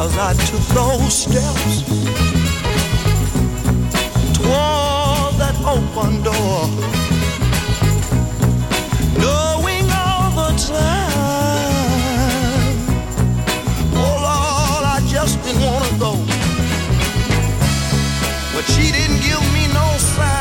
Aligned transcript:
As 0.00 0.16
I 0.16 0.32
took 0.32 0.60
those 0.78 1.12
steps 1.24 1.82
toward 4.32 5.34
that 5.40 5.56
open 5.66 6.22
door 6.22 6.68
knowing 9.18 9.90
all 9.90 10.30
the 10.38 10.50
time. 10.70 11.18
Oh 13.92 14.14
Lord, 14.26 14.84
I 14.86 15.00
just 15.10 15.42
didn't 15.42 15.62
wanna 15.62 15.98
go. 15.98 16.12
But 18.54 18.64
she 18.70 18.92
didn't 18.92 19.20
give 19.20 19.42
me 19.52 19.66
no 19.74 19.98
sign. 19.98 20.37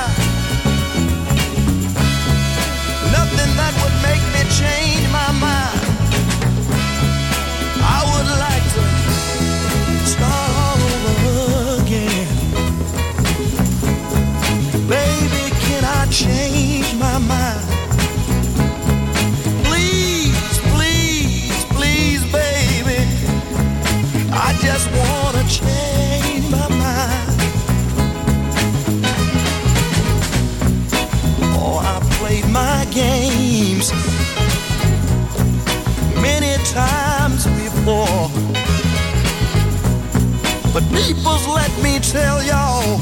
People's 40.98 41.48
let 41.48 41.72
me 41.84 42.00
tell 42.00 42.42
y'all. 42.44 43.00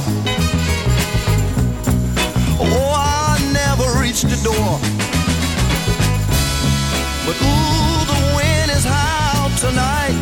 Oh, 2.60 2.94
I 2.94 3.40
never 3.54 3.88
reached 4.02 4.28
the 4.28 4.40
door. 4.44 4.80
But 7.26 7.38
ooh, 7.50 8.00
the 8.12 8.20
wind 8.36 8.70
is 8.78 8.86
high 8.86 9.48
tonight. 9.66 10.18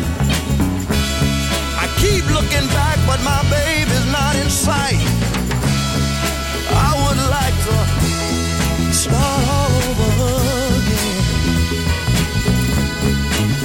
I 1.82 1.86
keep 1.98 2.24
looking 2.30 2.66
back, 2.78 2.98
but 3.08 3.20
my 3.24 3.42
baby's 3.50 4.06
not 4.12 4.36
in 4.36 4.48
sight. 4.50 5.02
I 6.86 6.90
would 7.02 7.20
like 7.38 7.56
to 7.68 7.76
start 9.02 9.42
all 9.56 9.72
over 9.88 10.10
again. 10.78 11.22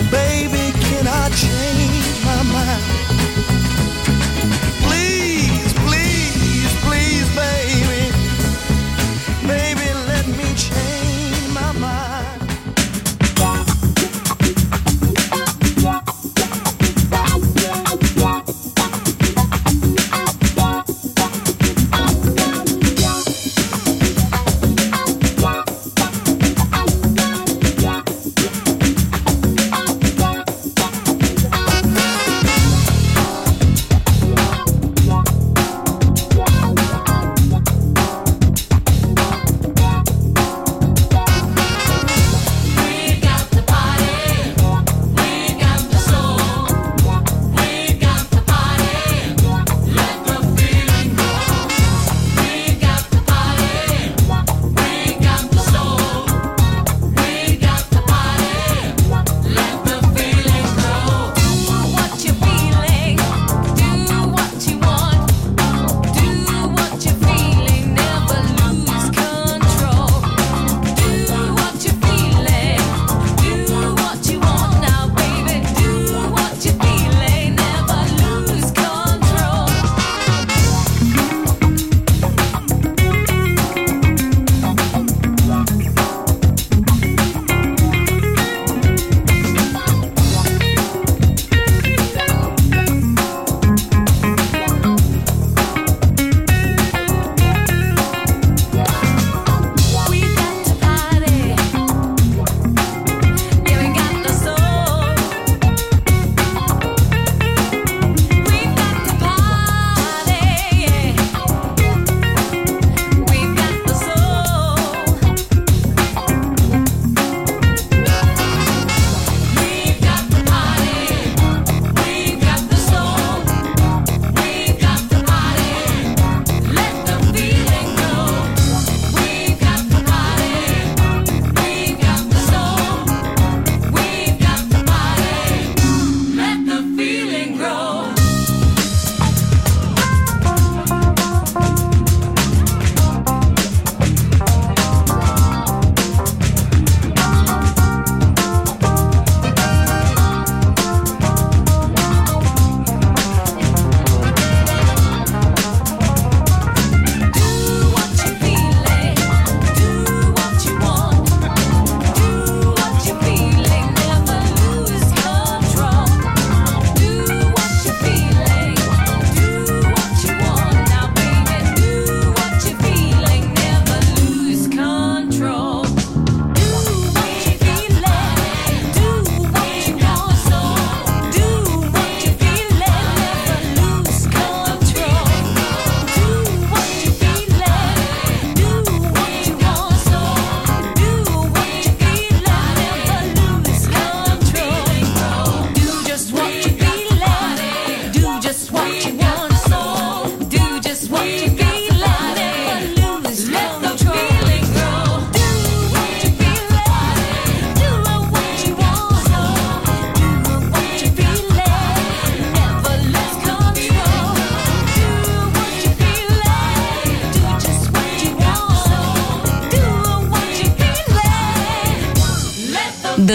Baby, 0.09 0.65
can 0.87 1.05
I 1.07 1.29
change 1.43 2.07
my 2.25 2.41
mind? 2.53 3.18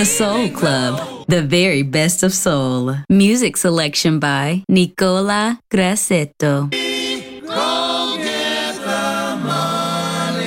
Soul 0.04 0.50
Club, 0.50 1.24
the 1.28 1.42
very 1.42 1.82
best 1.82 2.22
of 2.22 2.34
soul. 2.34 2.94
Music 3.08 3.56
selection 3.56 4.18
by 4.18 4.62
Nicola 4.68 5.58
Grassetto. 5.70 6.68
Go 6.70 8.16
get 8.18 8.74
the 8.76 9.38
money, 9.42 10.46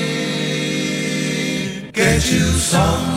get 1.91 2.31
you 2.31 2.45
some. 2.53 3.16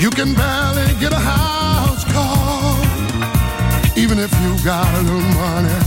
You 0.00 0.08
can 0.08 0.32
barely 0.32 0.94
get 0.98 1.12
a 1.12 1.18
house 1.18 2.04
call, 2.04 2.74
even 3.98 4.18
if 4.18 4.32
you 4.40 4.56
got 4.64 4.88
a 4.94 5.02
little 5.02 5.20
money. 5.36 5.78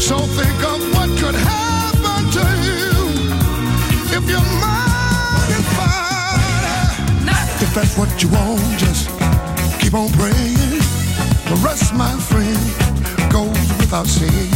So 0.00 0.16
think 0.38 0.58
of 0.64 0.80
what 0.94 1.10
could 1.20 1.34
happen 1.34 2.20
to 2.38 2.44
you 2.64 2.88
if 4.16 4.24
your 4.30 4.46
mind 4.64 5.50
is 5.60 5.68
fine. 5.76 7.28
If 7.60 7.74
that's 7.74 7.98
what 7.98 8.08
you 8.22 8.30
want, 8.30 8.62
just 8.78 9.10
keep 9.78 9.92
on 9.92 10.08
praying. 10.12 10.80
The 11.50 11.60
rest, 11.62 11.92
my 11.92 12.16
friend, 12.16 13.30
goes 13.30 13.68
without 13.76 14.06
saying. 14.06 14.52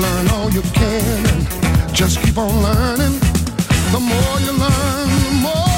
Learn 0.00 0.28
all 0.30 0.50
you 0.50 0.62
can 0.72 1.26
and 1.26 1.94
just 1.94 2.22
keep 2.22 2.38
on 2.38 2.62
learning. 2.62 3.20
The 3.92 4.00
more 4.00 4.40
you 4.40 4.52
learn, 4.52 5.08
the 5.24 5.40
more. 5.42 5.73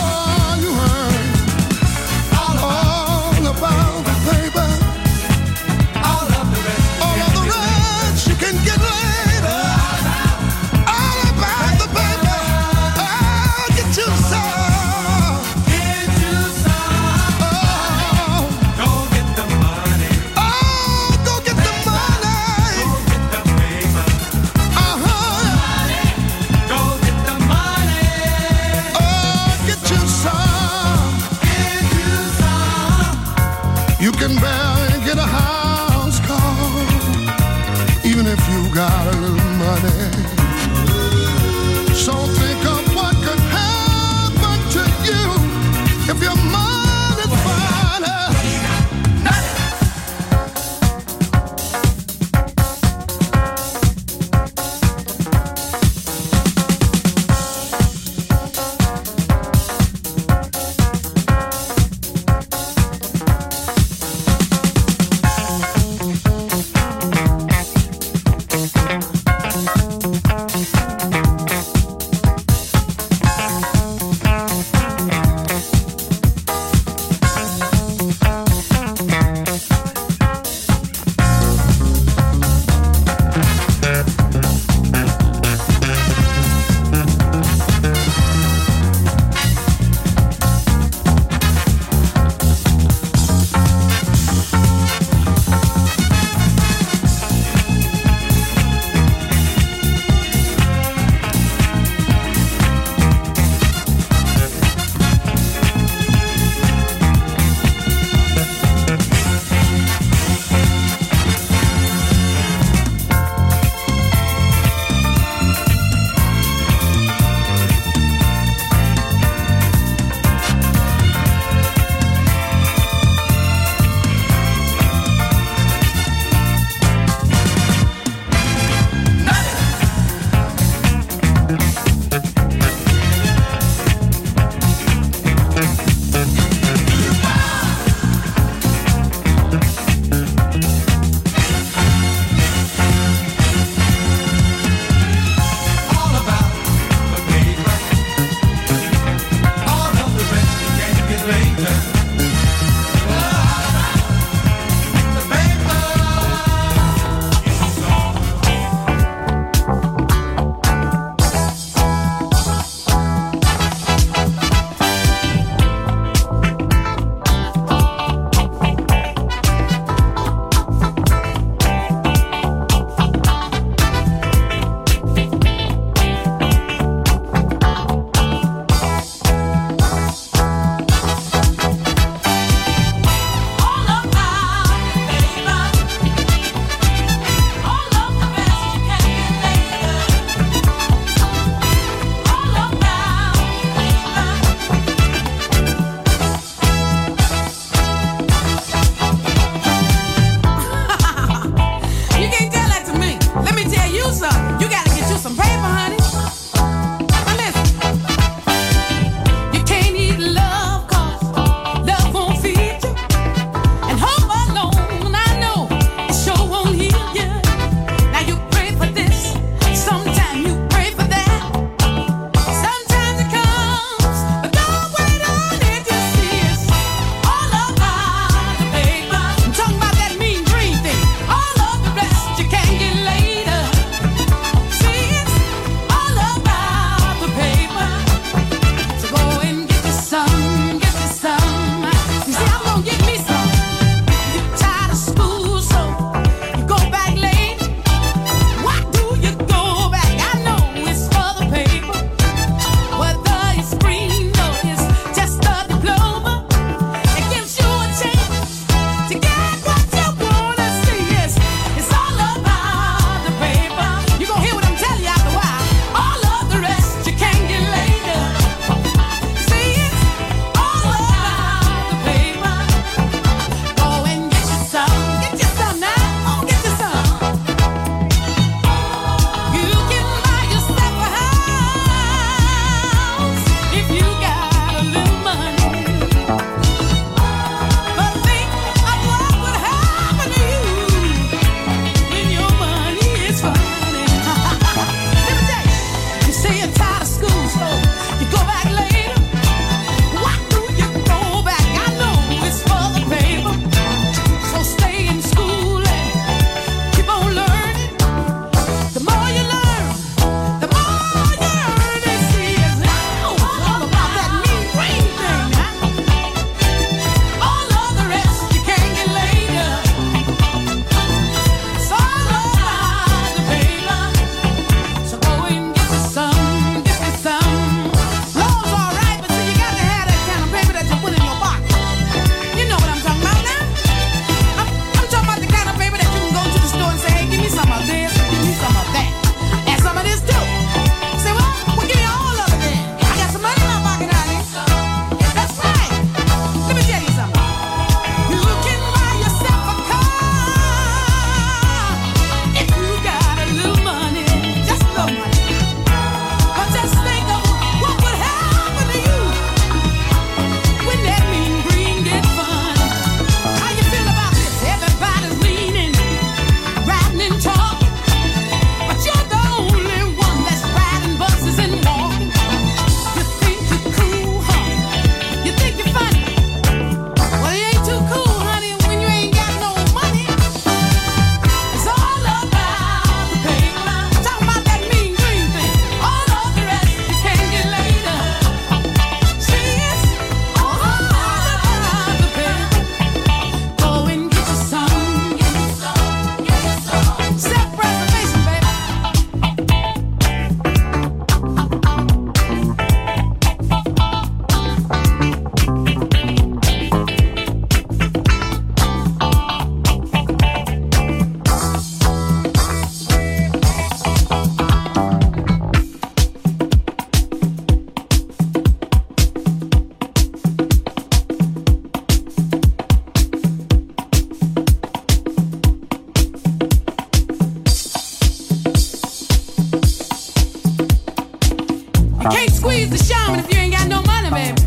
Squeeze 432.27 432.91
the 432.91 432.99
shaman 432.99 433.39
if 433.39 433.53
you 433.53 433.61
ain't 433.61 433.72
got 433.72 433.87
no 433.87 434.03
money, 434.03 434.31
baby. 434.31 434.61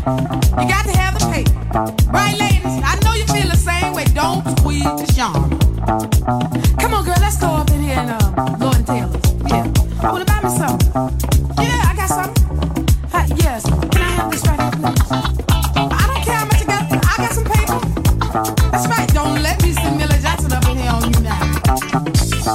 You 0.60 0.68
got 0.68 0.84
to 0.86 0.96
have 0.96 1.12
the 1.18 1.28
paper. 1.30 1.52
Right, 2.10 2.38
ladies? 2.38 2.64
I 2.64 2.98
know 3.04 3.12
you 3.12 3.26
feel 3.26 3.48
the 3.48 3.56
same 3.56 3.92
way. 3.92 4.04
Don't 4.14 4.40
squeeze 4.58 4.84
the 4.84 5.04
shaman. 5.12 5.50
Come 6.78 6.94
on, 6.94 7.04
girl, 7.04 7.20
let's 7.20 7.36
go 7.36 7.48
up 7.48 7.70
in 7.70 7.82
here 7.82 7.98
and 7.98 8.10
uh, 8.10 8.56
Lord 8.58 8.76
and 8.76 8.86
Taylor's. 8.86 9.20
Yeah. 9.44 9.68
I 10.00 10.10
wanna 10.10 10.24
buy 10.24 10.40
me 10.40 10.48
something. 10.56 10.88
Yeah, 11.60 11.84
I 11.84 11.92
got 11.94 12.08
something. 12.08 12.44
Hi, 13.12 13.28
yes. 13.36 13.68
Can 13.68 14.00
I 14.00 14.10
have 14.16 14.30
this 14.30 14.46
right 14.48 14.60
here, 14.60 14.70
please? 14.80 15.12
I 15.12 16.04
don't 16.08 16.24
care 16.24 16.40
how 16.40 16.46
much 16.48 16.62
I 16.62 16.64
got. 16.64 16.82
I 16.96 17.16
got 17.20 17.32
some 17.36 17.44
paper. 17.44 17.78
That's 18.72 18.88
right. 18.88 19.08
Don't 19.12 19.42
let 19.42 19.60
me 19.62 19.72
see 19.76 19.90
Millie 20.00 20.16
Jackson 20.24 20.52
up 20.52 20.64
in 20.64 20.78
here 20.78 20.90
on 20.90 21.04
you 21.12 21.20
now. 21.20 21.60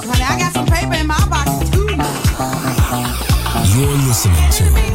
Honey, 0.02 0.26
I 0.26 0.34
got 0.42 0.52
some 0.54 0.66
paper 0.66 0.98
in 0.98 1.06
my 1.06 1.22
pocket 1.30 1.70
too. 1.70 1.94
You're 3.76 3.98
listening 4.08 4.50
to 4.58 4.95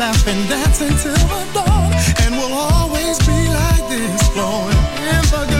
laugh 0.00 0.26
and 0.26 0.48
dance 0.48 0.80
until 0.80 1.12
the 1.12 1.42
dawn, 1.52 1.92
and 2.22 2.34
we'll 2.34 2.54
always 2.54 3.18
be 3.18 3.38
like 3.48 3.86
this, 3.90 4.28
flowing 4.28 4.80
in 5.12 5.22
the 5.30 5.59